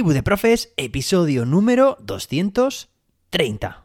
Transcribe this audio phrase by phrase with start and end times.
[0.00, 3.84] Tribu de Profes, episodio número 230.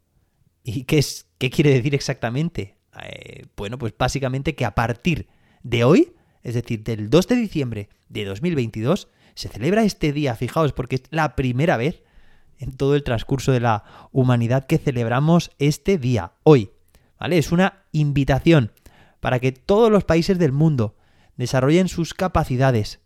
[0.63, 2.77] ¿Y qué, es, qué quiere decir exactamente?
[3.03, 5.27] Eh, bueno, pues básicamente que a partir
[5.63, 6.13] de hoy,
[6.43, 11.03] es decir, del 2 de diciembre de 2022, se celebra este día, fijaos, porque es
[11.11, 12.03] la primera vez
[12.59, 16.71] en todo el transcurso de la humanidad que celebramos este día, hoy.
[17.19, 17.37] ¿Vale?
[17.37, 18.71] Es una invitación
[19.19, 20.95] para que todos los países del mundo
[21.35, 22.99] desarrollen sus capacidades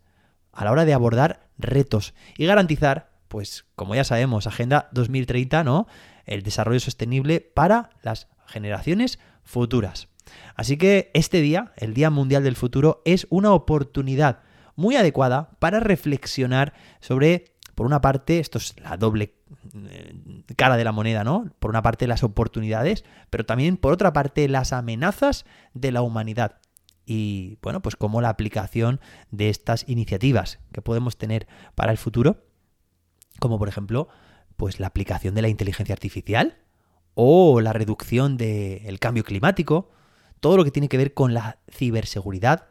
[0.52, 5.86] a la hora de abordar retos y garantizar, pues como ya sabemos, Agenda 2030, ¿no?
[6.26, 10.08] El desarrollo sostenible para las generaciones futuras.
[10.54, 14.40] Así que este día, el Día Mundial del Futuro, es una oportunidad
[14.76, 19.34] muy adecuada para reflexionar sobre por una parte, esto es la doble
[20.56, 21.50] cara de la moneda, ¿no?
[21.58, 25.44] Por una parte las oportunidades, pero también por otra parte las amenazas
[25.74, 26.60] de la humanidad.
[27.06, 29.00] Y bueno, pues como la aplicación
[29.30, 32.44] de estas iniciativas que podemos tener para el futuro,
[33.40, 34.08] como por ejemplo,
[34.56, 36.58] pues la aplicación de la inteligencia artificial
[37.14, 39.90] o la reducción del cambio climático,
[40.40, 42.68] todo lo que tiene que ver con la ciberseguridad,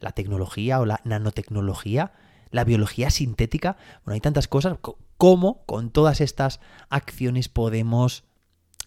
[0.00, 2.12] la tecnología o la nanotecnología,
[2.50, 3.76] la biología sintética.
[4.04, 4.78] Bueno, hay tantas cosas.
[5.24, 8.24] ¿Cómo con todas estas acciones podemos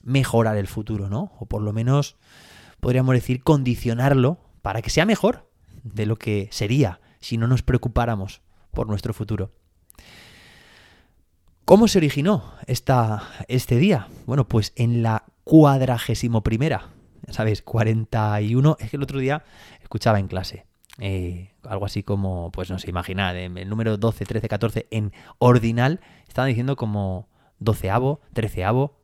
[0.04, 1.32] mejorar el futuro, ¿no?
[1.40, 2.16] O por lo menos
[2.80, 5.50] podríamos decir condicionarlo para que sea mejor
[5.82, 9.52] de lo que sería si no nos preocupáramos por nuestro futuro.
[11.66, 14.08] ¿Cómo se originó esta, este día?
[14.28, 16.92] Bueno, pues en la cuadragésimo primera,
[17.26, 19.44] ya sabes, 41, es que el otro día
[19.82, 20.67] escuchaba en clase,
[21.00, 26.00] eh, algo así como, pues no sé, imaginad, el número 12, 13, 14 en ordinal,
[26.28, 27.28] estaban diciendo como
[27.60, 29.00] doceavo, treceavo,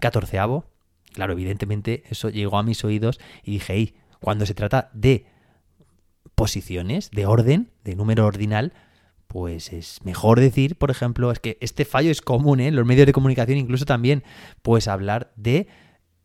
[0.00, 0.64] catorceavo.
[1.12, 5.26] Claro, evidentemente eso llegó a mis oídos y dije, hey, cuando se trata de
[6.34, 8.72] posiciones, de orden, de número ordinal,
[9.26, 12.68] pues es mejor decir, por ejemplo, es que este fallo es común ¿eh?
[12.68, 14.22] en los medios de comunicación, incluso también,
[14.62, 15.68] pues hablar de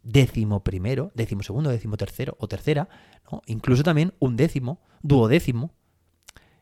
[0.07, 2.87] décimo primero, décimo segundo, décimo tercero o tercera,
[3.45, 5.73] incluso también un décimo, duodécimo.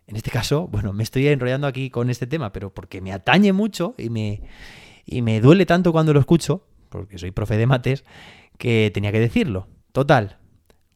[0.07, 3.53] En este caso, bueno, me estoy enrollando aquí con este tema, pero porque me atañe
[3.53, 4.41] mucho y me,
[5.05, 8.03] y me duele tanto cuando lo escucho, porque soy profe de mates,
[8.57, 9.67] que tenía que decirlo.
[9.91, 10.39] Total,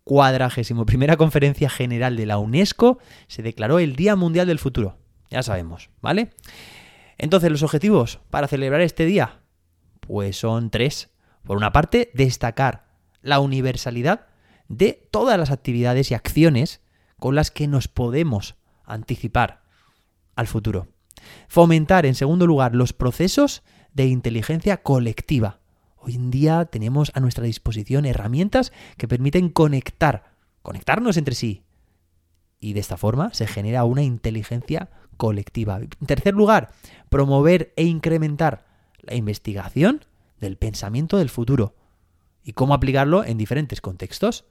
[0.04, 4.98] cuadragésimo primera conferencia general de la UNESCO se declaró el Día Mundial del Futuro.
[5.30, 6.32] Ya sabemos, ¿vale?
[7.20, 9.42] Entonces, los objetivos para celebrar este día,
[10.00, 11.12] pues son tres.
[11.44, 12.90] Por una parte, destacar
[13.22, 14.28] la universalidad
[14.68, 16.82] de todas las actividades y acciones
[17.18, 18.56] con las que nos podemos
[18.86, 19.64] anticipar
[20.36, 20.88] al futuro.
[21.48, 23.64] Fomentar, en segundo lugar, los procesos
[23.94, 25.60] de inteligencia colectiva.
[25.98, 30.32] Hoy en día tenemos a nuestra disposición herramientas que permiten conectar,
[30.62, 31.64] conectarnos entre sí.
[32.60, 35.78] Y de esta forma se genera una inteligencia colectiva.
[35.80, 36.72] En tercer lugar,
[37.10, 38.66] promover e incrementar
[39.02, 40.06] la investigación
[40.40, 41.76] del pensamiento del futuro
[42.44, 44.46] y cómo aplicarlo en diferentes contextos.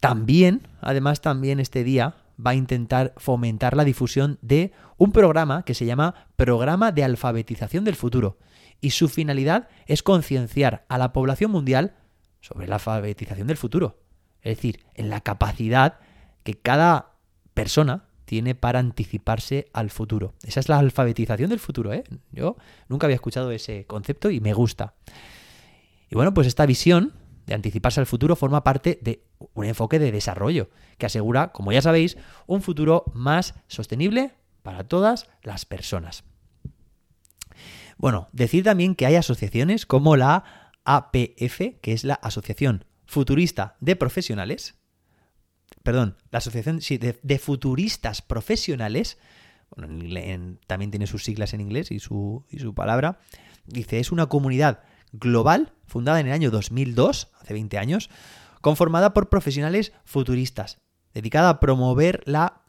[0.00, 5.74] También, además, también este día va a intentar fomentar la difusión de un programa que
[5.74, 8.38] se llama Programa de Alfabetización del Futuro.
[8.80, 11.94] Y su finalidad es concienciar a la población mundial
[12.40, 14.00] sobre la alfabetización del futuro.
[14.42, 16.00] es decir, en la capacidad
[16.42, 17.12] que cada
[17.54, 20.32] persona tiene para anticiparse al futuro.
[20.42, 22.02] Esa es la alfabetización del futuro, ¿eh?
[22.30, 22.56] Yo
[22.88, 24.94] nunca había escuchado ese concepto y me gusta.
[26.08, 27.12] Y bueno, pues esta visión
[27.44, 31.82] de anticiparse al futuro forma parte de un enfoque de desarrollo que asegura, como ya
[31.82, 34.32] sabéis, un futuro más sostenible
[34.62, 36.24] para todas las personas.
[37.98, 43.94] Bueno, decir también que hay asociaciones como la APF, que es la Asociación Futurista de
[43.94, 44.81] Profesionales,
[45.82, 49.18] perdón, la Asociación de, Futuristas Profesionales,
[49.76, 53.20] bueno, también tiene sus siglas en inglés y su, y su palabra,
[53.66, 54.80] dice, es una comunidad
[55.12, 58.10] global fundada en el año 2002, hace 20 años,
[58.60, 60.78] conformada por profesionales futuristas,
[61.12, 62.62] dedicada a promover la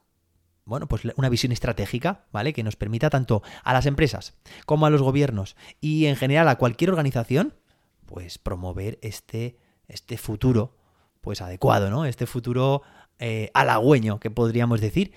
[0.65, 2.53] bueno, pues una visión estratégica, ¿vale?
[2.53, 6.57] Que nos permita tanto a las empresas como a los gobiernos y en general a
[6.57, 7.55] cualquier organización,
[8.05, 9.57] pues promover este,
[9.88, 10.77] este futuro,
[11.23, 12.05] pues adecuado, ¿no?
[12.05, 12.83] Este futuro
[13.17, 15.13] eh, halagüeño, que podríamos decir.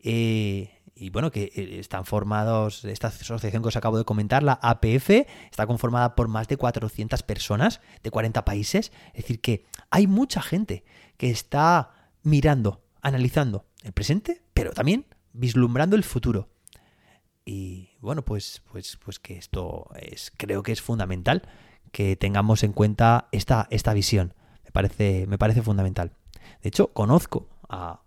[0.00, 4.58] Eh, y bueno, que eh, están formados, esta asociación que os acabo de comentar, la
[4.60, 5.10] APF,
[5.50, 8.90] está conformada por más de 400 personas de 40 países.
[9.14, 10.84] Es decir, que hay mucha gente
[11.16, 11.90] que está
[12.24, 16.48] mirando, analizando el presente, pero también vislumbrando el futuro.
[17.44, 21.42] Y bueno, pues, pues, pues que esto es, creo que es fundamental
[21.92, 24.34] que tengamos en cuenta esta, esta visión.
[24.76, 26.12] Parece, me parece fundamental.
[26.62, 28.02] De hecho, conozco a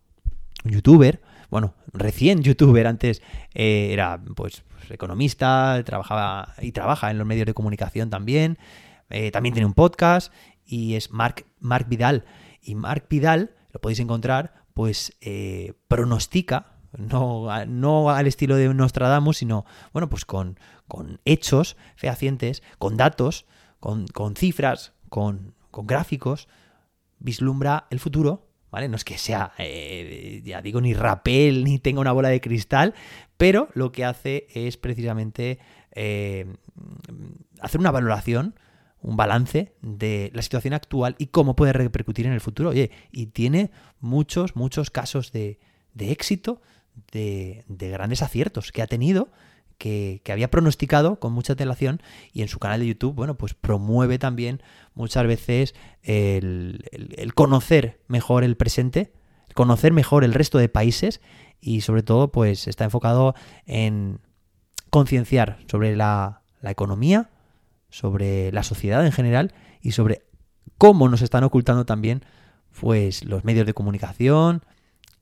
[0.64, 1.20] un youtuber,
[1.50, 3.24] bueno, recién youtuber, antes
[3.56, 8.60] eh, era pues, pues, economista, trabajaba y trabaja en los medios de comunicación también,
[9.10, 10.32] eh, también tiene un podcast
[10.64, 12.24] y es Mark, Mark Vidal.
[12.62, 19.38] Y Mark Vidal, lo podéis encontrar, pues eh, pronostica, no, no, al estilo de Nostradamus,
[19.38, 23.48] sino, bueno, pues con, con hechos fehacientes, con datos,
[23.80, 26.48] con, con cifras, con, con gráficos,
[27.20, 28.88] vislumbra el futuro ¿vale?
[28.88, 32.94] No es que sea, eh, ya digo, ni rapel ni tenga una bola de cristal,
[33.38, 35.60] pero lo que hace es precisamente
[35.94, 36.46] eh,
[37.62, 38.56] hacer una valoración,
[39.02, 42.70] un balance de la situación actual y cómo puede repercutir en el futuro.
[42.70, 45.60] Oye, y tiene muchos, muchos casos de,
[45.94, 46.62] de éxito,
[47.12, 49.30] de, de grandes aciertos que ha tenido
[49.80, 54.20] que, había pronosticado con mucha antelación y en su canal de YouTube, bueno, pues promueve
[54.20, 54.62] también
[54.94, 55.74] muchas veces
[56.04, 56.84] el,
[57.34, 59.12] conocer mejor el presente,
[59.56, 61.22] conocer mejor el resto de países
[61.60, 63.34] y sobre todo pues está enfocado
[63.66, 64.20] en
[64.92, 67.30] concienciar sobre la, la economía,
[67.90, 70.24] sobre la sociedad en general y sobre
[70.78, 72.24] cómo nos están ocultando también
[72.80, 74.64] pues los medios de comunicación,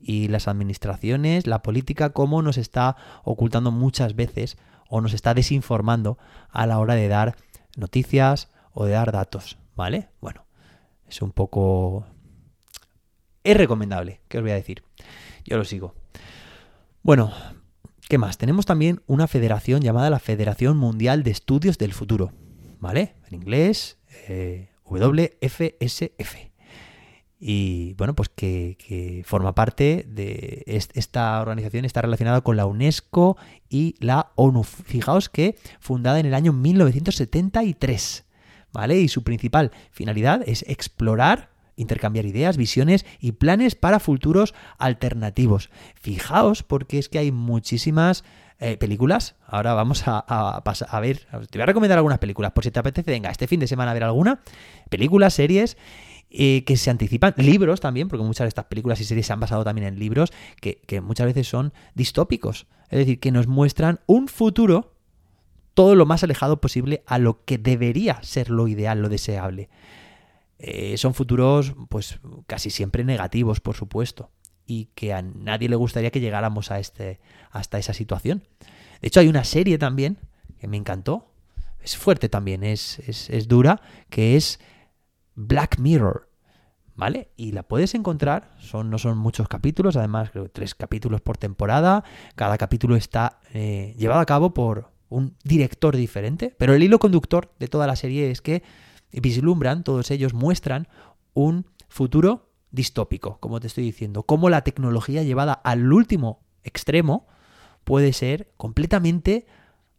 [0.00, 4.56] y las administraciones, la política, cómo nos está ocultando muchas veces
[4.88, 6.18] o nos está desinformando
[6.50, 7.36] a la hora de dar
[7.76, 10.08] noticias o de dar datos, ¿vale?
[10.20, 10.46] Bueno,
[11.06, 12.06] es un poco...
[13.44, 14.82] Es recomendable, ¿qué os voy a decir?
[15.44, 15.94] Yo lo sigo.
[17.02, 17.32] Bueno,
[18.08, 18.36] ¿qué más?
[18.38, 22.32] Tenemos también una federación llamada la Federación Mundial de Estudios del Futuro,
[22.80, 23.14] ¿vale?
[23.28, 23.98] En inglés,
[24.28, 26.48] eh, WFSF
[27.40, 33.36] y bueno, pues que, forma parte de esta organización, está relacionada con la UNESCO
[33.68, 34.64] y la ONU.
[34.64, 38.24] Fijaos que fundada en el año 1973,
[38.72, 39.00] ¿vale?
[39.00, 45.70] Y su principal finalidad es explorar, intercambiar ideas, visiones y planes para futuros alternativos.
[45.94, 48.24] Fijaos porque es que hay muchísimas
[48.58, 49.36] eh, películas.
[49.46, 52.80] Ahora vamos a, a, a, ver, te voy a recomendar algunas películas, por si te
[52.80, 54.40] apetece, venga, este fin de semana a ver alguna.
[54.90, 55.76] Películas, series
[56.30, 59.40] eh, que se anticipan, libros también, porque muchas de estas películas y series se han
[59.40, 60.30] basado también en libros
[60.60, 64.94] que, muchas veces son distópicos, es decir, que nos muestran un futuro
[65.72, 69.70] todo lo más alejado posible a lo que debería ser lo ideal, lo deseable.
[70.58, 74.30] Eh, son futuros, pues casi siempre negativos, por supuesto,
[74.66, 77.20] y que a nadie le gustaría que llegáramos a este,
[77.50, 78.42] hasta esa situación.
[79.00, 80.18] De hecho, hay una serie también
[80.60, 81.30] que me encantó,
[81.80, 83.80] es fuerte también, es, es, es dura,
[84.10, 84.60] que es
[85.38, 86.28] Black Mirror.
[86.96, 87.30] ¿Vale?
[87.36, 91.36] Y la puedes encontrar, son, no son muchos capítulos, además creo que tres capítulos por
[91.36, 92.02] temporada,
[92.34, 97.52] cada capítulo está eh, llevado a cabo por un director diferente, pero el hilo conductor
[97.60, 98.64] de toda la serie es que
[99.12, 100.88] vislumbran, todos ellos muestran
[101.34, 107.28] un futuro distópico, como te estoy diciendo, cómo la tecnología llevada al último extremo
[107.84, 109.46] puede ser completamente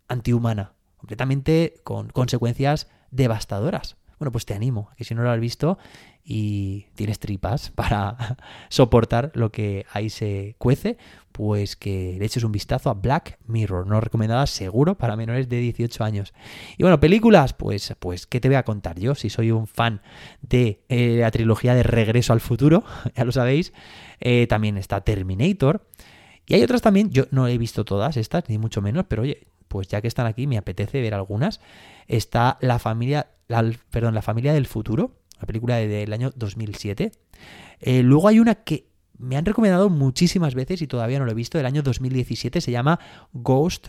[0.10, 5.78] antihumana, completamente con consecuencias devastadoras bueno, pues te animo que si no lo has visto
[6.24, 8.38] y tienes tripas para
[8.70, 10.98] soportar lo que ahí se cuece,
[11.32, 15.58] pues que le eches un vistazo a Black Mirror, no recomendada seguro para menores de
[15.58, 16.34] 18 años.
[16.78, 19.16] Y bueno, películas, pues, pues, ¿qué te voy a contar yo?
[19.16, 20.02] Si soy un fan
[20.42, 22.84] de eh, la trilogía de Regreso al Futuro,
[23.16, 23.74] ya lo sabéis,
[24.20, 25.88] eh, también está Terminator.
[26.46, 29.48] Y hay otras también, yo no he visto todas estas, ni mucho menos, pero oye,
[29.70, 31.62] pues ya que están aquí, me apetece ver algunas.
[32.08, 33.28] Está La familia,
[33.90, 37.12] perdón, La familia del futuro, la película del año 2007.
[37.80, 41.36] Eh, luego hay una que me han recomendado muchísimas veces y todavía no lo he
[41.36, 43.00] visto, del año 2017, se llama
[43.34, 43.88] Ghost,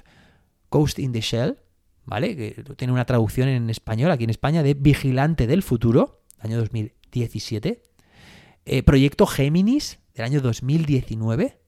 [0.71, 1.59] Ghost in the Shell,
[2.05, 2.37] ¿vale?
[2.37, 7.83] Que tiene una traducción en español aquí en España de Vigilante del Futuro, año 2017.
[8.64, 11.61] Eh, Proyecto Géminis, del año 2019.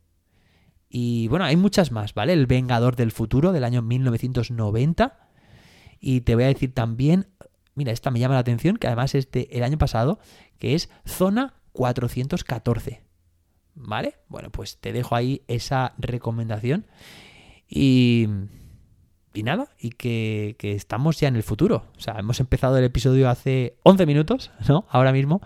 [0.88, 2.32] Y bueno, hay muchas más, ¿vale?
[2.32, 5.28] El Vengador del Futuro del año 1990.
[6.00, 7.28] Y te voy a decir también,
[7.74, 10.18] mira, esta me llama la atención, que además es del año pasado,
[10.58, 13.02] que es Zona 414.
[13.74, 14.16] ¿Vale?
[14.28, 16.86] Bueno, pues te dejo ahí esa recomendación.
[17.68, 18.28] Y,
[19.32, 21.86] y nada, y que, que, estamos ya en el futuro.
[21.96, 24.84] O sea, hemos empezado el episodio hace 11 minutos, ¿no?
[24.90, 25.40] Ahora mismo.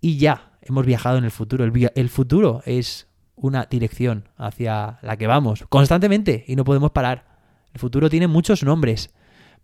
[0.00, 1.64] Y ya, hemos viajado en el futuro.
[1.64, 7.24] El, el futuro es una dirección hacia la que vamos constantemente y no podemos parar.
[7.72, 9.14] El futuro tiene muchos nombres.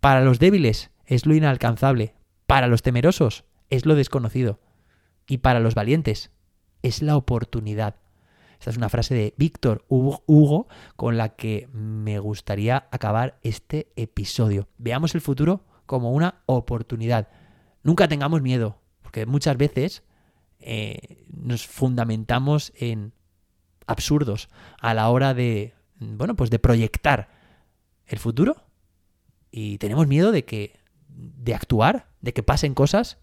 [0.01, 2.15] Para los débiles es lo inalcanzable.
[2.47, 4.59] Para los temerosos es lo desconocido.
[5.27, 6.31] Y para los valientes
[6.83, 7.97] es la oportunidad.
[8.59, 14.69] Esta es una frase de Víctor Hugo con la que me gustaría acabar este episodio.
[14.79, 17.29] Veamos el futuro como una oportunidad.
[17.83, 20.03] Nunca tengamos miedo, porque muchas veces
[20.59, 23.13] eh, nos fundamentamos en
[23.87, 27.29] absurdos a la hora de, bueno, pues de proyectar
[28.07, 28.70] el futuro
[29.51, 30.79] y tenemos miedo de que,
[31.09, 33.19] de actuar, de que pasen cosas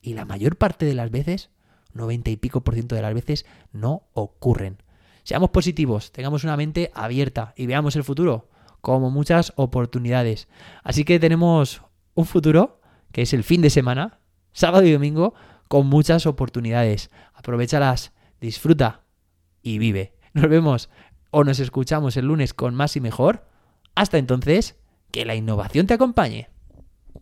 [0.00, 1.50] y la mayor parte de las veces,
[1.94, 4.82] 90 y pico por ciento de las veces, no ocurren.
[5.22, 8.48] Seamos positivos, tengamos una mente abierta y veamos el futuro
[8.80, 10.48] como muchas oportunidades.
[10.82, 11.82] Así que tenemos
[12.14, 12.80] un futuro
[13.12, 14.18] que es el fin de semana,
[14.52, 15.34] sábado y domingo,
[15.68, 17.10] con muchas oportunidades.
[17.34, 19.02] Aprovechalas, disfruta
[19.62, 20.14] y vive.
[20.34, 20.90] Nos vemos
[21.30, 23.46] o nos escuchamos el lunes con más y mejor.
[23.94, 24.76] Hasta entonces,
[25.12, 26.48] que la innovación te acompañe.